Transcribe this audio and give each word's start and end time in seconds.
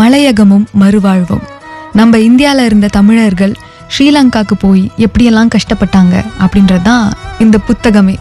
மலையகமும் 0.00 0.66
மறுவாழ்வும். 0.82 1.44
நம்ம 2.00 2.18
இந்தியாவில் 2.28 2.66
இருந்த 2.68 2.86
தமிழர்கள் 2.98 3.54
ஸ்ரீலங்காக்கு 3.94 4.54
போய் 4.64 4.84
எப்படியெல்லாம் 5.06 5.52
கஷ்டப்பட்டாங்க 5.54 6.14
அப்படின்றது 6.44 6.84
தான் 6.90 7.06
இந்த 7.44 7.56
புத்தகமே. 7.68 8.16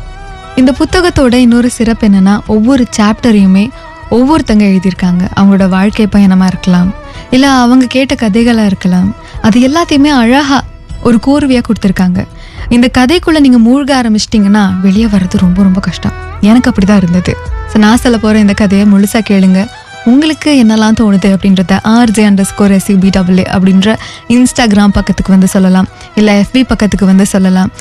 இந்த 0.62 0.72
புத்தகத்தோட 0.80 1.36
இன்னொரு 1.46 1.70
சிறப்பு 1.78 2.06
என்னென்னா 2.08 2.36
ஒவ்வொரு 2.56 2.84
சாப்டரையுமே 2.98 3.66
ஒவ்வொருத்தங்க 4.18 4.64
எழுதியிருக்காங்க. 4.72 5.24
அவங்களோட 5.38 5.66
வாழ்க்கை 5.76 6.06
பயணமாக 6.16 6.52
இருக்கலாம் 6.54 6.90
இல்லை 7.36 7.50
அவங்க 7.62 7.86
கேட்ட 7.96 8.14
கதைகளாக 8.24 8.72
இருக்கலாம். 8.72 9.10
அது 9.48 9.58
எல்லாத்தையுமே 9.68 10.12
அழகாக 10.22 10.62
ஒரு 11.08 11.18
கோர்வையாக 11.28 11.64
கொடுத்துருக்காங்க. 11.68 12.20
இந்த 12.76 12.88
கதைக்குள்ளே 12.98 13.40
நீங்கள் 13.46 13.66
மூழ்க 13.68 13.92
ஆரம்பிச்சிட்டிங்கன்னா 14.02 14.64
வெளியே 14.84 15.08
வர்றது 15.14 15.42
ரொம்ப 15.46 15.60
ரொம்ப 15.68 15.80
கஷ்டம். 15.88 16.16
எனக்கு 16.50 16.70
அப்படி 16.70 16.88
தான் 16.92 17.02
இருந்தது. 17.04 17.34
ஸோ 17.72 17.78
நான் 17.86 18.02
சொல்ல 18.04 18.18
போகிற 18.26 18.40
இந்த 18.46 18.56
கதையை 18.62 18.86
முழுசாக 18.94 19.24
கேளுங்க. 19.32 19.62
உங்களுக்கு 20.12 20.64
என்னெல்லாம் 20.64 20.98
தோணுது 21.00 21.30
அப்படின்றத 21.36 21.74
RJ 21.84 22.24
under 22.30 22.48
score 22.50 22.72
SUB 22.72 23.10
W 23.18 23.46
அப்படின்ற 23.56 23.96
இன்ஸ்டாகிராம் 24.36 24.96
பக்கத்துக்கு 24.98 25.32
வந்து 25.32 25.48
சொல்லலாம். 25.48 25.88
இல்லை 26.16 26.34
எஃபி 26.44 26.64
பக்கத்துக்கு 26.72 27.06
வந்து 27.06 27.26
சொல்லலாம். 27.26 27.72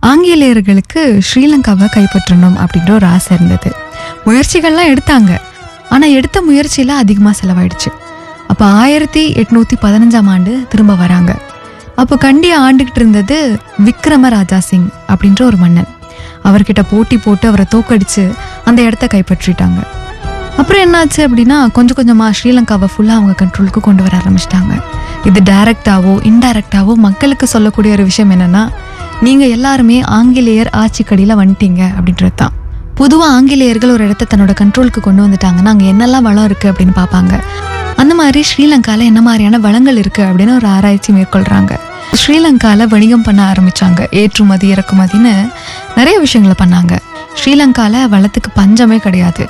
ஆங்கிலேயர்களுக்கு 0.00 1.20
ஸ்ரீலங்காவை 1.28 1.86
கைப்பற்றணும் 1.96 2.56
அப்படின்ற 2.62 2.90
ஒரு 2.90 3.06
ஆசை 3.06 3.36
இருந்தது. 3.36 3.70
முயற்சிகள்லாம் 4.26 4.90
எடுத்தாங்க. 4.92 5.32
ஆனால் 5.88 6.08
எடுத்த 6.08 6.42
முயற்சியில் 6.42 6.94
அதிகமாக 7.02 7.34
செலவாயிடுச்சு. 7.40 7.92
அப்போ 8.48 8.64
ஆயிரத்தி 8.64 9.22
எட்நூற்றி 9.32 9.76
பதினஞ்சாம் 9.82 10.28
ஆண்டு 10.34 10.52
திரும்ப 10.68 10.94
வராங்க. 10.94 11.32
அப்போ 11.96 12.16
கண்டியை 12.16 12.58
ஆண்டுகிட்டு 12.58 13.00
இருந்தது 13.02 13.58
விக்ரம 13.86 14.28
ராஜா 14.28 14.58
சிங் 14.58 14.90
அப்படின்ற 15.12 15.42
ஒரு 15.42 15.56
மன்னன். 15.56 15.90
அவர்கிட்ட 16.48 16.82
போட்டி 16.90 17.18
போட்டு 17.18 17.48
அவரை 17.48 17.66
தோக்கடிச்சு 17.74 18.32
அந்த 18.64 18.82
இடத்த 18.82 19.06
கைப்பற்றிட்டாங்க. 19.14 19.80
அப்புறம் 20.58 20.82
என்னாச்சு 20.86 21.20
அப்படின்னா 21.26 21.56
கொஞ்சம் 21.76 21.98
கொஞ்சமாக 21.98 22.36
ஸ்ரீலங்காவை 22.38 22.88
ஃபுல்லாக 22.92 23.18
அவங்க 23.18 23.34
கண்ட்ரோலுக்கு 23.42 23.80
கொண்டு 23.88 24.02
வர 24.06 24.14
ஆரம்பிச்சிட்டாங்க. 24.20 24.72
இது 25.28 25.40
டைரக்டாவோ 25.50 26.12
இன்டைரக்டாவோ 26.30 26.92
மக்களுக்கு 27.06 27.46
சொல்லக்கூடிய 27.54 27.90
ஒரு 27.96 28.04
விஷயம் 28.10 28.32
என்னன்னா 28.36 28.62
நீங்கள் 29.26 29.52
எல்லாருமே 29.56 29.96
ஆங்கிலேயர் 30.18 30.70
ஆட்சிக்கடியில் 30.82 31.38
வந்துட்டீங்க 31.40 31.82
அப்படின்றது 31.96 32.36
தான். 32.42 32.54
பொதுவாக 33.00 33.34
ஆங்கிலேயர்கள் 33.36 33.92
ஒரு 33.96 34.04
இடத்த 34.06 34.28
தன்னோட 34.32 34.52
கண்ட்ரோலுக்கு 34.60 35.00
கொண்டு 35.06 35.22
வந்துட்டாங்கன்னா 35.26 35.72
அங்கே 35.74 35.86
என்னெல்லாம் 35.92 36.26
வளம் 36.28 36.46
இருக்குது 36.48 36.70
அப்படின்னு 36.72 36.94
பார்ப்பாங்க. 37.00 37.34
அந்த 38.00 38.12
மாதிரி 38.20 38.40
ஸ்ரீலங்காவில் 38.50 39.08
என்ன 39.10 39.20
மாதிரியான 39.28 39.58
வளங்கள் 39.66 40.00
இருக்குது 40.02 40.26
அப்படின்னு 40.28 40.52
ஒரு 40.58 40.68
ஆராய்ச்சி 40.76 41.12
மேற்கொள்கிறாங்க 41.18 41.72
ஸ்ரீலங்காவில் 42.20 42.90
வணிகம் 42.92 43.24
பண்ண 43.26 43.40
ஆரம்பிச்சாங்க. 43.52 44.00
ஏற்றுமதி 44.20 44.66
இறக்குமதின்னு 44.74 45.32
நிறைய 45.98 46.16
விஷயங்களை 46.24 46.56
பண்ணாங்க. 46.62 46.94
ஸ்ரீலங்காவில் 47.40 48.08
வளத்துக்கு 48.14 48.50
பஞ்சமே 48.60 48.98
கிடையாது. 49.06 49.44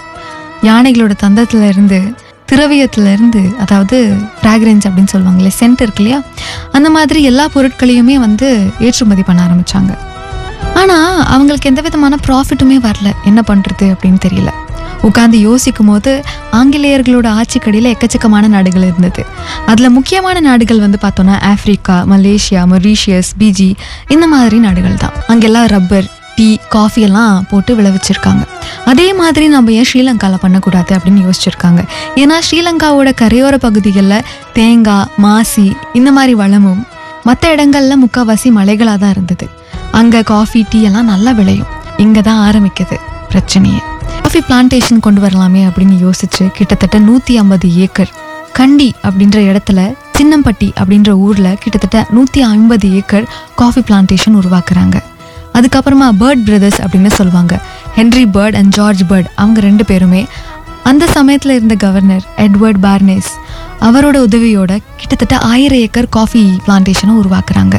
யானைகளோட 0.62 1.12
தந்தத்துல 1.22 1.68
இருந்து 1.68 2.14
திரவியத்துல 2.52 3.12
இருந்து 3.12 3.52
அதாவது 3.58 4.16
ஃப்ராக்ரன்ஸ் 4.42 4.86
அப்படின்னு 4.86 5.12
சொல்லுவாங்களே 5.12 5.50
சென்ட் 5.60 5.82
இருக்கு 5.82 6.02
இல்லையா? 6.02 6.22
அந்த 6.72 6.90
மாதிரி 6.90 7.22
எல்லா 7.22 7.48
பொருட்களையுமே 7.54 8.14
வந்து 8.14 8.70
ஏற்றுமதி 8.80 9.22
பண்ண 9.22 9.46
ஆரம்பிச்சாங்க. 9.46 9.98
ஆனால் 10.74 11.24
அவங்களுக்கு 11.24 11.68
எந்த 11.68 11.80
விதமான 11.80 12.16
ப்ராஃபிட்டுமே 12.26 12.78
வரல. 12.88 13.12
என்ன 13.24 13.42
பண்ணுறது 13.46 13.86
அப்படின்னு 13.92 14.18
தெரியல. 14.26 14.50
உட்காந்து 15.02 15.38
யோசிக்கும் 15.40 15.86
போது 15.86 16.22
ஆங்கிலேயர்களோட 16.52 17.40
ஆட்சிக்கடியில் 17.40 17.94
எக்கச்சக்கமான 17.94 18.48
நாடுகள் 18.48 18.82
இருந்தது. 18.82 19.26
அதில் 19.66 19.90
முக்கியமான 19.90 20.40
நாடுகள் 20.40 20.80
வந்து 20.80 20.98
பார்த்தோன்னா 21.02 21.42
ஆப்பிரிக்கா 21.42 22.04
மலேசியா 22.10 22.62
மொரீஷியஸ் 22.72 23.30
பிஜி 23.38 23.74
இந்த 24.08 24.26
மாதிரி 24.26 24.58
நாடுகள் 24.58 24.94
தான். 24.94 25.12
அங்கெல்லாம் 25.26 25.66
ரப்பர் 25.66 26.18
டீ 26.40 26.48
காஃபி 26.74 27.00
எல்லாம் 27.06 27.34
போட்டு 27.48 27.72
விளைவிச்சிருக்காங்க. 27.78 28.42
அதே 28.90 29.06
மாதிரி 29.20 29.46
நம்ம 29.54 29.72
ஏன் 29.80 29.88
ஸ்ரீலங்காவில் 29.88 30.42
பண்ணக்கூடாது 30.44 30.92
அப்படின்னு 30.96 31.22
யோசிச்சிருக்காங்க. 31.26 31.80
ஏன்னா 32.22 32.36
ஸ்ரீலங்காவோட 32.46 33.10
கரையோர 33.22 33.56
பகுதிகளில் 33.64 34.24
தேங்காய் 34.58 35.08
மாசி 35.24 35.66
இந்த 35.98 36.10
மாதிரி 36.18 36.34
வளமும் 36.42 36.82
மற்ற 37.28 37.50
இடங்கள்ல 37.54 37.96
முக்கால்வாசி 38.02 38.50
மலைகளாக 38.58 38.98
தான் 39.02 39.12
இருந்தது. 39.16 39.46
அங்கே 40.00 40.20
காஃபி 40.32 40.60
டீ 40.70 40.78
எல்லாம் 40.88 41.10
நல்லா 41.12 41.32
விளையும். 41.40 41.70
இங்கே 42.04 42.22
தான் 42.28 42.40
ஆரம்பிக்குது 42.48 42.98
பிரச்சனையே. 43.32 43.82
காஃபி 44.22 44.40
பிளான்டேஷன் 44.48 45.04
கொண்டு 45.06 45.20
வரலாமே 45.26 45.62
அப்படின்னு 45.68 45.96
யோசிச்சு 46.06 46.44
கிட்டத்தட்ட 46.58 46.98
நூற்றி 47.08 47.34
ஐம்பது 47.42 47.68
ஏக்கர் 47.86 48.12
கண்டி 48.58 48.88
அப்படின்ற 49.06 49.38
இடத்துல 49.50 49.80
சின்னம்பட்டி 50.18 50.70
அப்படின்ற 50.80 51.10
ஊரில் 51.26 51.58
கிட்டத்தட்ட 51.62 51.98
நூற்றி 52.16 52.40
ஐம்பது 52.54 52.88
ஏக்கர் 53.00 53.28
காஃபி 53.62 53.82
பிளான்டேஷன் 53.90 54.38
உருவாக்குறாங்க. 54.42 54.96
அதுக்கப்புறமா 55.58 56.08
பேர்ட் 56.22 56.42
பிரதர்ஸ் 56.48 56.80
அப்படின்னு 56.84 57.10
சொல்லுவாங்க. 57.18 57.54
Henry 57.98 58.24
Bird 58.36 58.56
and 58.60 58.72
George 58.78 59.02
Bird 59.10 59.28
அவங்க 59.42 59.60
ரெண்டு 59.68 59.84
பேருமே. 59.90 60.22
அந்த 60.90 61.04
சமயத்தில் 61.16 61.54
இருந்த 61.56 61.74
கவர்னர் 61.84 62.24
எட்வர்ட் 62.44 62.80
பார்னேஸ் 62.86 63.30
அவரோட 63.86 64.16
உதவியோட 64.26 64.72
கிட்டத்தட்ட 65.00 65.36
ஆயிரம் 65.52 65.82
ஏக்கர் 65.86 66.08
காஃபி 66.16 66.42
பிளான்டேஷனை 66.66 67.14
உருவாக்குறாங்க. 67.22 67.76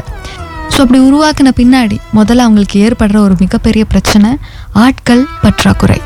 ஸோ 0.74 0.78
அப்படி 0.84 1.00
உருவாக்கின 1.08 1.50
பின்னாடி 1.62 1.98
முதல்ல 2.18 2.46
அவங்களுக்கு 2.46 2.78
ஏற்படுற 2.86 3.18
ஒரு 3.28 3.36
மிகப்பெரிய 3.44 3.84
பிரச்சனை 3.94 4.30
ஆட்கள் 4.86 5.24
பற்றாக்குறை. 5.44 6.00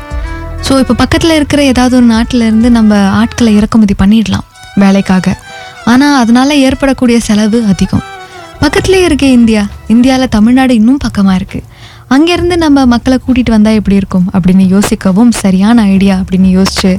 ஸோ 0.66 0.72
இப்போ 0.82 0.94
பக்கத்தில் 1.02 1.36
இருக்கிற 1.38 1.62
ஏதாவது 1.72 1.94
ஒரு 2.00 2.06
நாட்டிலேருந்து 2.14 2.70
நம்ம 2.78 2.98
ஆட்களை 3.20 3.52
இறக்குமதி 3.58 3.96
பண்ணிடலாம் 4.02 4.46
வேலைக்காக. 4.82 5.36
ஆனால் 5.92 6.18
அதனால 6.22 6.56
ஏற்படக்கூடிய 6.68 7.18
செலவு 7.28 7.58
அதிகம். 7.72 8.04
பக்கத்துலேயே 8.60 9.06
இருக்கே 9.08 9.30
இந்தியா. 9.38 9.68
இந்தியாவில் 9.86 10.28
தமிழ்நாடு 10.28 10.74
இன்னும் 10.74 10.96
பக்கமாக 10.96 11.38
இருக்குது 11.40 11.66
அங்கேருந்து 12.14 12.56
நம்ம 12.56 12.86
மக்களை 12.86 13.18
கூட்டிகிட்டு 13.26 13.50
வந்தால் 13.50 13.74
எப்படி 13.74 13.96
இருக்கும்? 13.96 14.26
அப்படின்னு 14.32 14.64
யோசிக்கவும் 14.74 15.30
சரியான 15.30 15.82
ஐடியா 15.82 16.16
அப்படின்னு 16.16 16.50
யோசிச்சு 16.58 16.98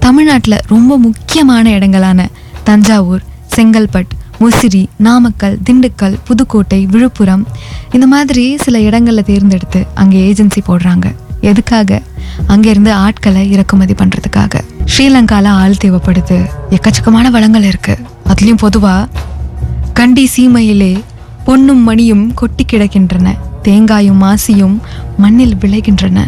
தமிழ்நாட்டில் 0.00 0.58
ரொம்ப 0.68 0.98
முக்கியமான 0.98 1.70
இடங்களான 1.70 2.28
தஞ்சாவூர் 2.64 3.22
செங்கல்பட் 3.56 4.12
முசிறி 4.40 4.86
நாமக்கல் 4.96 5.58
திண்டுக்கல் 5.64 6.16
புதுக்கோட்டை 6.24 6.86
விழுப்புரம் 6.86 7.46
இந்த 7.92 8.06
மாதிரி 8.06 8.56
சில 8.56 8.80
இடங்களில் 8.80 9.24
தேர்ந்தெடுத்து 9.24 9.86
அங்கே 9.94 10.32
ஏஜென்சி 10.32 10.60
போடுறாங்க. 10.66 11.06
எதுக்காக? 11.40 12.02
அங்கேருந்து 12.48 12.90
ஆட்களை 12.90 13.50
இறக்குமதி 13.50 13.92
பண்ணுறதுக்காக 13.92 14.60
ஸ்ரீலங்கால 14.92 15.46
ஆள் 15.46 15.80
தேவைப்படுது. 15.84 16.38
எக்கச்சக்கமான 16.70 17.30
வளங்கள் 17.30 17.62
இருக்குது 17.62 18.04
அதுலேயும் 18.28 18.62
பொதுவாக 18.64 19.08
கண்டி 19.98 20.30
சீமையிலே 20.36 21.02
பொன்னும் 21.44 21.82
மணியும் 21.82 22.34
கொட்டி 22.34 22.64
கிடக்கின்றன. 22.72 23.28
தேங்காயும் 23.62 24.20
மாசியும் 24.22 24.74
மண்ணில் 25.18 25.56
விளைகின்றன. 25.56 26.18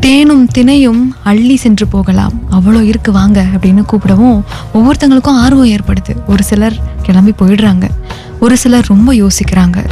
தேனும் 0.00 0.48
தினையும் 0.54 1.08
அள்ளி 1.24 1.56
சென்று 1.56 1.86
போகலாம். 1.88 2.32
அவ்வளோ 2.52 2.82
இருக்கு 2.82 3.12
வாங்க 3.12 3.46
அப்படின்னு 3.54 3.82
கூப்பிடவும் 3.82 4.44
ஒவ்வொருத்தங்களுக்கும் 4.74 5.40
ஆர்வம் 5.44 5.66
ஏற்படுது. 5.66 6.16
ஒரு 6.26 6.42
சிலர் 6.42 6.76
கிளம்பி 7.02 7.34
போயிடுறாங்க. 7.40 7.88
ஒரு 8.40 8.56
சிலர் 8.56 8.86
ரொம்ப 8.86 9.12
யோசிக்கிறாங்க. 9.12 9.84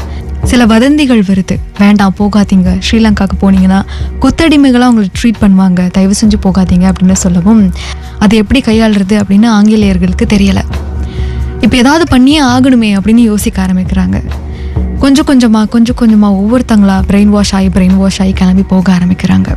சில 0.43 0.67
வதந்திகள் 0.67 1.23
வருது. 1.23 1.59
வேண்டாம் 1.79 2.15
போகாதீங்க. 2.19 2.81
ஸ்ரீலங்காவுக்கு 2.91 3.37
போனீங்கன்னா 3.41 3.83
கொத்தடிமைகளாக 4.21 4.93
உங்களை 4.93 5.11
ட்ரீட் 5.23 5.43
பண்ணுவாங்க. 5.43 5.91
தயவு 5.91 6.15
செஞ்சு 6.25 6.41
போகாதீங்க 6.43 6.93
அப்படின்னு 6.93 7.13
சொல்லவும் 7.13 7.73
அதை 8.19 8.39
எப்படி 8.39 8.61
கையாளுறது 8.61 9.23
அப்படின்னு 9.23 9.47
ஆங்கிலேயர்களுக்கு 9.47 10.27
தெரியலை. 10.37 10.65
இப்போ 11.67 11.77
ஏதாவது 11.83 12.05
பண்ணியே 12.15 12.41
ஆகணுமே 12.55 12.91
அப்படின்னு 12.97 13.23
யோசிக்க 13.31 13.59
ஆரம்பிக்கிறாங்க. 13.67 14.17
கொஞ்சம் 15.05 15.27
கொஞ்சமாக 15.31 15.67
கொஞ்சம் 15.73 15.97
கொஞ்சமாக 16.01 16.39
ஒவ்வொருத்தங்களா 16.43 16.97
பிரெயின் 17.09 17.33
வாஷ் 17.37 17.53
ஆகி 17.59 17.69
பிரெயின் 17.77 17.97
வாஷ் 18.03 18.19
ஆகி 18.23 18.33
கிளம்பி 18.41 18.65
போக 18.73 18.87
ஆரம்பிக்கிறாங்க. 18.97 19.49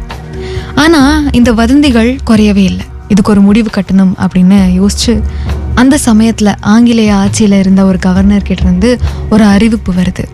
ஆனால் 0.83 1.27
இந்த 1.39 1.49
வதந்திகள் 1.59 2.09
குறையவே 2.29 2.63
இல்லை. 2.71 2.85
இதுக்கு 3.13 3.31
ஒரு 3.33 3.41
முடிவு 3.47 3.69
கட்டணும் 3.75 4.13
அப்படின்னு 4.23 4.57
யோசிச்சு 4.79 5.13
அந்த 5.81 5.95
சமயத்தில் 6.07 6.51
ஆங்கிலேய 6.73 7.11
ஆட்சியில் 7.23 7.55
இருந்த 7.61 7.81
ஒரு 7.89 7.99
கவர்னர் 8.07 8.49
இருந்து 8.55 8.89
ஒரு 9.33 9.43
அறிவிப்பு 9.53 9.93
வருது. 9.99 10.25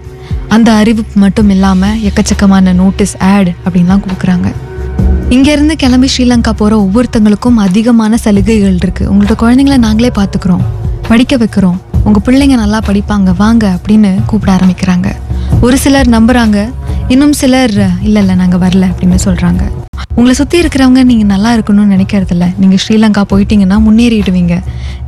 அந்த 0.56 0.69
அறிவிப்பு 0.81 1.16
மட்டும் 1.25 1.52
இல்லாமல் 1.56 2.00
எக்கச்சக்கமான 2.09 2.74
நோட்டீஸ் 2.81 3.16
ஆட் 3.34 3.52
அப்படின்லாம் 3.66 4.03
கொடுக்குறாங்க. 4.06 4.47
இங்கேருந்து 5.36 5.75
கிளம்பி 5.84 6.09
ஸ்ரீலங்கா 6.13 6.53
போகிற 6.62 6.74
ஒவ்வொருத்தங்களுக்கும் 6.86 7.62
அதிகமான 7.68 8.18
சலுகைகள் 8.25 8.81
இருக்குது 8.84 9.12
உங்களோட 9.13 9.36
குழந்தைங்கள 9.44 9.78
நாங்களே 9.88 10.13
பார்த்துக்குறோம். 10.19 10.66
படிக்க 11.10 11.34
வைக்கிறோம். 11.42 11.78
உங்கள் 12.07 12.24
பிள்ளைங்க 12.25 12.56
நல்லா 12.62 12.80
படிப்பாங்க 12.88 13.30
வாங்க 13.42 13.66
அப்படின்னு 13.78 14.10
கூப்பிட 14.30 14.50
ஆரம்பிக்கிறாங்க. 14.56 15.07
ஒரு 15.66 15.78
சிலர் 15.84 16.07
நம்புகிறாங்க 16.16 16.60
இன்னும் 17.13 17.36
சிலர் 17.40 17.74
இல்லை 18.07 18.22
இல்லை 18.22 18.36
நாங்கள் 18.42 18.62
வரல 18.63 18.86
அப்படின்னு 18.92 19.18
சொல்கிறாங்க 19.25 19.63
உங்களை 20.18 20.34
சுற்றி 20.40 20.57
இருக்கிறவங்க 20.62 21.02
நீங்கள் 21.10 21.30
நல்லா 21.34 21.50
இருக்கணும்னு 21.56 21.94
நினைக்கிறதில்ல. 21.96 22.46
நீங்கள் 22.62 22.81
ஸ்ரீலங்கா 22.84 23.24
போயிட்டீங்கன்னா 23.31 23.78
முன்னேறிடுவீங்க. 23.88 24.56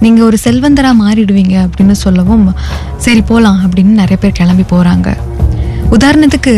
நீங்கள் 0.04 0.26
ஒரு 0.28 0.38
செல்வந்தராக 0.44 0.96
மாறிடுவீங்க 1.04 1.56
அப்படின்னு 1.66 1.96
சொல்லவும் 2.04 2.46
சரி 3.06 3.22
போகலாம் 3.32 3.60
அப்படின்னு 3.66 3.94
நிறைய 4.02 4.18
பேர் 4.24 4.38
கிளம்பி 4.40 4.66
போகிறாங்க 4.74 5.10
உதாரணத்துக்கு 5.96 6.54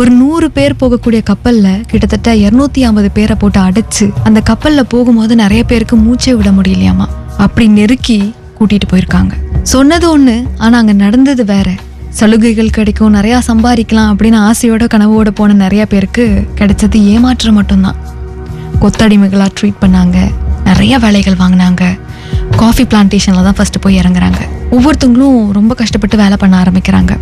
ஒரு 0.00 0.10
நூறு 0.20 0.46
பேர் 0.58 0.78
போகக்கூடிய 0.82 1.22
கப்பலில் 1.30 1.82
கிட்டத்தட்ட 1.90 2.30
இரநூத்தி 2.44 2.80
ஐம்பது 2.88 3.10
பேரை 3.18 3.36
போட்டு 3.42 3.60
அடைச்சு 3.66 4.06
அந்த 4.28 4.38
கப்பலில் 4.50 4.90
போகும்போது 4.94 5.32
நிறைய 5.42 5.64
பேருக்கு 5.72 5.96
மூச்சே 6.06 6.32
விட 6.38 6.50
முடியலையாமா? 6.58 7.06
அப்படி 7.44 7.66
நெருக்கி 7.78 8.20
கூட்டிட்டு 8.62 8.90
போயிருக்காங்க. 8.92 9.32
சொன்னது 9.74 10.06
ஒன்று 10.10 10.36
ஆனால் 10.64 10.80
அங்கே 10.80 10.94
நடந்தது 11.04 11.44
வேற. 11.44 11.70
சலுகைகள் 12.18 12.74
கிடைக்கும் 12.76 13.14
நிறையா 13.16 13.36
சம்பாதிக்கலாம் 13.50 14.10
அப்படின்னு 14.12 14.38
ஆசையோட 14.48 14.86
கனவோட 14.94 15.28
போன 15.38 15.54
நிறைய 15.62 15.82
பேருக்கு 15.92 16.24
கிடைச்சது 16.58 16.98
ஏமாற்றம் 17.12 17.56
மட்டும்தான். 17.58 17.98
கொத்தடிமைகளாக 18.82 19.50
ட்ரீட் 19.58 19.78
பண்ணாங்க 19.84 20.18
நிறைய 20.68 20.98
வேலைகள் 21.04 21.38
வாங்கினாங்க. 21.42 21.84
காஃபி 22.62 22.84
பிளான்டேஷனில் 22.90 23.46
தான் 23.48 23.56
ஃபஸ்ட்டு 23.58 23.82
போய் 23.84 23.98
இறங்குறாங்க. 24.00 24.40
ஒவ்வொருத்தவங்களும் 24.76 25.38
ரொம்ப 25.58 25.72
கஷ்டப்பட்டு 25.80 26.16
வேலை 26.22 26.36
பண்ண 26.42 26.54
ஆரம்பிக்கிறாங்க. 26.62 27.12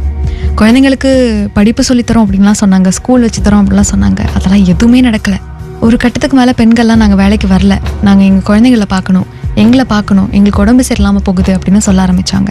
குழந்தைங்களுக்கு 0.60 1.12
படிப்பு 1.58 1.82
சொல்லித்தரோம் 1.88 2.24
அப்படின்லாம் 2.26 2.60
சொன்னாங்க 2.62 2.88
ஸ்கூல் 2.98 3.24
வச்சு 3.26 3.42
தரோம் 3.46 3.62
அப்படிலாம் 3.62 3.90
சொன்னாங்க. 3.94 4.20
அதெல்லாம் 4.36 4.66
எதுவுமே 4.74 5.00
நடக்கலை. 5.08 5.38
ஒரு 5.80 5.96
கட்டத்துக்கு 5.96 6.36
மேலே 6.36 6.52
பெண்கள்லாம் 6.56 7.02
நாங்கள் 7.02 7.20
வேலைக்கு 7.22 7.48
வரல. 7.48 7.74
நாங்கள் 8.02 8.26
எங்கள் 8.26 8.46
குழந்தைங்கள 8.48 8.84
பார்க்கணும். 8.88 9.26
எங்களை 9.54 9.84
பார்க்கணும். 9.84 10.28
எங்களுக்கு 10.32 10.60
உடம்பு 10.60 10.84
சரியில்லாமல் 10.88 11.26
போகுது 11.28 11.58
அப்படின்னு 11.58 11.78
சொல்ல 11.78 12.04
ஆரம்பித்தாங்க 12.04 12.50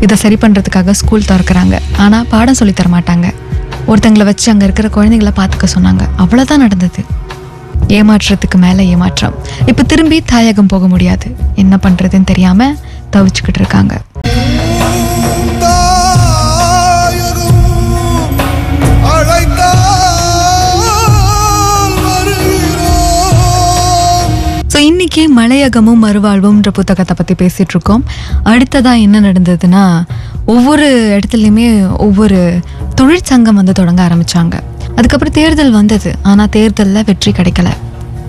இதை 0.00 0.16
சரி 0.16 0.34
பண்ணுறதுக்காக 0.34 0.90
ஸ்கூல் 0.90 1.28
திறக்கிறாங்க. 1.28 1.78
ஆனால் 1.96 2.26
பாடம் 2.26 2.54
சொல்லித் 2.54 2.76
தர 2.76 2.88
மாட்டாங்க. 2.96 3.34
ஒருத்தங்களை 3.86 4.24
வச்சு 4.24 4.50
அங்கே 4.50 4.64
இருக்கிற 4.68 4.88
குழந்தைங்கள 4.88 5.32
பார்த்துக்க 5.40 5.66
சொன்னாங்க. 5.74 6.00
அவ்வளோதான் 6.18 6.62
நடந்தது. 6.64 7.04
ஏமாற்றத்துக்கு 7.88 8.58
மேலே 8.58 8.86
ஏமாற்றம். 8.86 9.34
இப்போ 9.66 9.82
திரும்பி 9.82 10.22
தாயகம் 10.22 10.66
போக 10.66 10.88
முடியாது. 10.88 11.36
என்ன 11.54 11.78
பண்ணுறதுன்னு 11.82 12.24
தெரியாமல் 12.24 12.76
தவிச்சுக்கிட்டு 13.12 13.60
இருக்காங்க. 13.62 14.02
இன்னைக்கு 25.14 25.32
மலையகமும் 25.38 26.02
மறுவாழ்வும்ன்ற 26.04 26.70
புத்தகத்தை 26.76 27.14
பற்றி 27.16 27.34
பேசிகிட்டு 27.40 27.74
இருக்கோம் 27.74 28.04
அடுத்ததாக 28.50 29.02
என்ன 29.06 29.16
நடந்ததுன்னா 29.26 29.82
ஒவ்வொரு 30.54 30.86
இடத்துலையுமே 31.16 31.66
ஒவ்வொரு 32.06 32.38
தொழிற்சங்கம் 32.98 33.58
வந்து 33.60 33.72
தொடங்க 33.80 34.00
ஆரம்பிச்சாங்க. 34.06 34.54
அதுக்கப்புறம் 34.96 35.36
தேர்தல் 35.40 35.72
வந்தது. 35.78 36.12
ஆனால் 36.30 36.50
தேர்தலில் 36.56 37.06
வெற்றி 37.08 37.32
கிடைக்கல. 37.38 37.70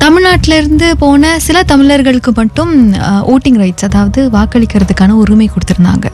தமிழ்நாட்டிலிருந்து 0.03 0.87
போன 1.03 1.39
சில 1.45 1.57
தமிழர்களுக்கு 1.71 2.33
மட்டும் 2.41 2.73
ஓட்டிங் 3.33 3.59
ரைட்ஸ் 3.61 3.87
அதாவது 3.89 4.21
வாக்களிக்கிறதுக்கான 4.35 5.15
உரிமை 5.21 5.47
கொடுத்துருந்தாங்க. 5.53 6.09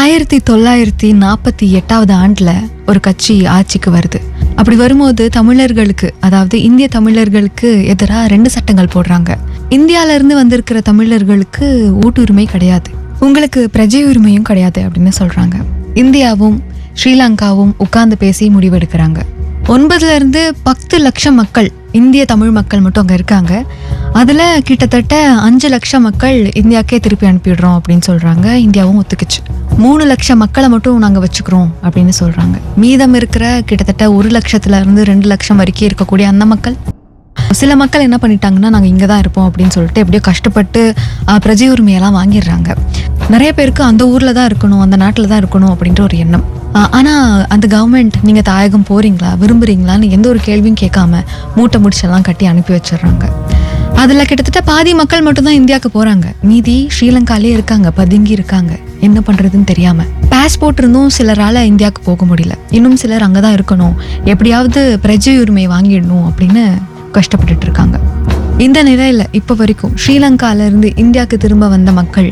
ஆயிரத்தி 0.00 0.40
தொள்ளாயிரத்தி 0.50 1.10
நாற்பத்தி 1.24 1.68
எட்டாவது 1.80 2.14
ஆண்டில் 2.22 2.52
ஒரு 2.90 3.00
கட்சி 3.06 3.36
ஆட்சிக்கு 3.56 3.92
வருது. 3.98 4.20
அப்படி 4.58 4.76
வரும்போது 4.82 5.22
தமிழர்களுக்கு 5.38 6.10
அதாவது 6.26 6.56
இந்திய 6.68 6.88
தமிழர்களுக்கு 6.98 7.70
எதிராக 7.94 8.26
ரெண்டு 8.34 8.50
சட்டங்கள் 8.56 8.92
போடுறாங்க. 8.96 9.32
இந்தியாவிலேருந்து 9.76 10.34
வந்திருக்கிற 10.40 10.80
தமிழர்களுக்கு 10.80 11.66
ஊட்டுரிமை 12.04 12.44
கிடையாது. 12.46 12.90
உங்களுக்கு 13.20 13.70
பிரஜை 13.72 14.00
உரிமையும் 14.10 14.46
கிடையாது 14.50 14.80
அப்படின்னு 14.82 15.12
சொல்கிறாங்க 15.18 15.56
இந்தியாவும் 15.94 16.56
ஸ்ரீலங்காவும் 17.00 17.72
உட்கார்ந்து 17.78 18.16
பேசி 18.16 18.48
முடிவெடுக்கிறாங்க. 18.48 19.18
ஒன்பதுலேருந்து 19.74 20.42
பத்து 20.62 20.98
லட்சம் 20.98 21.34
மக்கள் 21.34 21.72
இந்திய 21.92 22.24
தமிழ் 22.24 22.50
மக்கள் 22.50 22.80
மட்டும் 22.80 23.00
அங்கே 23.00 23.14
இருக்காங்க. 23.14 23.64
அதில் 24.12 24.62
கிட்டத்தட்ட 24.62 25.14
அஞ்சு 25.30 25.68
லட்சம் 25.68 26.02
மக்கள் 26.02 26.38
இந்தியாக்கே 26.60 27.00
திருப்பி 27.00 27.26
அனுப்பிடுறோம் 27.26 27.78
அப்படின்னு 27.78 28.06
சொல்கிறாங்க 28.06 28.46
இந்தியாவும் 28.66 29.00
ஒத்துக்குச்சு. 29.02 29.40
மூணு 29.76 30.04
லட்சம் 30.04 30.38
மக்களை 30.38 30.68
மட்டும் 30.68 30.98
நாங்கள் 30.98 31.24
வச்சுக்கிறோம் 31.26 31.68
அப்படின்னு 31.82 32.14
சொல்கிறாங்க 32.20 32.58
மீதம் 32.76 33.14
இருக்கிற 33.14 33.62
கிட்டத்தட்ட 33.64 34.12
ஒரு 34.12 34.28
லட்சத்துல 34.28 34.80
இருந்து 34.80 35.04
ரெண்டு 35.04 35.26
லட்சம் 35.26 35.56
வரைக்கும் 35.56 35.88
இருக்கக்கூடிய 35.88 36.22
அந்த 36.34 36.46
மக்கள். 36.46 36.76
சில 37.60 37.74
மக்கள் 37.80 38.04
என்ன 38.06 38.16
பண்ணிட்டாங்கன்னா 38.22 38.68
நாங்கள் 38.74 38.90
இங்கே 38.92 39.06
தான் 39.10 39.20
இருப்போம் 39.22 39.46
அப்படின்னு 39.48 39.74
சொல்லிட்டு 39.76 40.02
எப்படியோ 40.02 40.22
கஷ்டப்பட்டு 40.28 40.80
பிரஜை 41.44 41.66
உரிமையெல்லாம் 41.74 42.16
வாங்கிடுறாங்க. 42.18 42.68
நிறைய 43.34 43.50
பேருக்கு 43.58 43.82
அந்த 43.90 44.02
ஊரில் 44.12 44.36
தான் 44.38 44.48
இருக்கணும் 44.50 44.82
அந்த 44.84 44.96
நாட்டில் 45.02 45.30
தான் 45.32 45.40
இருக்கணும் 45.42 45.72
அப்படின்ற 45.74 46.02
ஒரு 46.08 46.18
எண்ணம். 46.24 46.44
ஆனால் 46.98 47.44
அந்த 47.54 47.66
கவர்மெண்ட் 47.74 48.16
நீங்கள் 48.26 48.46
தாயகம் 48.50 48.86
போகிறீங்களா 48.90 49.30
விரும்புகிறீங்களான்னு 49.42 50.10
எந்த 50.16 50.26
ஒரு 50.32 50.40
கேள்வியும் 50.48 50.80
கேட்காம 50.82 51.22
மூட்டை 51.56 51.78
முடிச்செல்லாம் 51.84 52.26
கட்டி 52.28 52.46
அனுப்பி 52.52 52.74
வச்சிடுறாங்க. 52.76 53.26
அதில் 54.02 54.26
கிட்டத்தட்ட 54.30 54.60
பாதி 54.68 54.90
மக்கள் 54.98 55.24
மட்டும்தான் 55.26 55.58
இந்தியாவுக்கு 55.60 55.90
போகிறாங்க 55.96 56.26
மீதி 56.48 56.76
ஸ்ரீலங்காலே 56.96 57.50
இருக்காங்க 57.56 57.88
பதுங்கி 58.00 58.32
இருக்காங்க. 58.38 58.72
என்ன 59.06 59.18
பண்ணுறதுன்னு 59.26 59.70
தெரியாமல் 59.70 60.08
பாஸ்போர்ட் 60.32 60.80
இருந்தும் 60.82 61.10
சிலரால் 61.16 61.58
இந்தியாவுக்கு 61.70 62.02
போக 62.08 62.24
முடியல. 62.30 62.54
இன்னும் 62.76 62.98
சிலர் 63.02 63.24
அங்கே 63.26 63.40
தான் 63.46 63.56
இருக்கணும். 63.58 63.96
எப்படியாவது 64.32 64.80
பிரஜை 65.04 65.34
உரிமை 65.42 65.66
வாங்கிடணும் 65.74 66.26
அப்படின்னு 66.28 66.64
கஷ்டப்பட்டுட்டு 67.16 67.66
இருக்காங்க 67.68 67.98
இந்த 68.66 68.78
நிலையில் 68.82 69.24
இப்போ 69.38 69.54
வரைக்கும் 69.54 69.94
ஸ்ரீலங்கால 70.02 70.66
இருந்து 70.70 70.88
இந்தியாவுக்கு 71.02 71.36
திரும்ப 71.44 71.68
வந்த 71.68 71.92
மக்கள் 72.00 72.30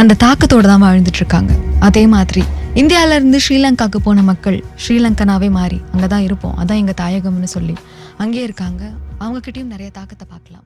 அந்த 0.00 0.16
தாக்கத்தோட 0.24 0.64
தான் 0.72 0.84
வாழ்ந்துட்டு 0.86 1.20
இருக்காங்க 1.22 1.52
அதே 1.88 2.04
மாதிரி 2.14 2.42
இந்தியால 2.80 3.16
இருந்து 3.18 3.38
ஸ்ரீலங்காக்கு 3.46 3.98
போன 4.04 4.22
மக்கள் 4.28 4.58
ஸ்ரீலங்கனாவே 4.82 5.48
மாறி 5.56 5.78
அங்கே 5.92 6.06
தான் 6.12 6.24
இருப்போம். 6.28 6.54
அதான் 6.60 6.80
எங்கள் 6.82 6.98
தாயகம்னு 7.00 7.50
சொல்லி 7.56 7.74
அங்கேயே 8.22 8.44
இருக்காங்க. 8.48 8.82
அவங்க 9.18 9.38
கிட்டயும் 9.46 9.72
நிறைய 9.74 9.90
தாக்கத்தை 9.98 10.26
பார்க்கலாம். 10.30 10.64